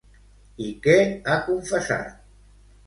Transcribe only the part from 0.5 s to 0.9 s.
I